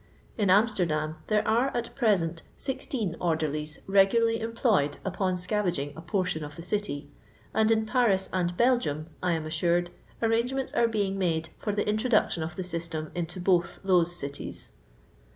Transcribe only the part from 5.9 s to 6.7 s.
a portion of the